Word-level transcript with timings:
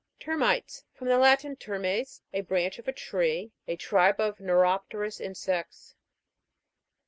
TER'MITES. 0.19 0.83
From 0.95 1.09
the 1.09 1.19
Latin, 1.19 1.55
termes, 1.55 2.23
a 2.33 2.41
branch 2.41 2.79
of 2.79 2.87
a 2.87 2.91
tree. 2.91 3.51
A 3.67 3.75
tribe 3.75 4.19
of 4.19 4.39
neuropterous 4.39 5.21
insects. 5.21 5.93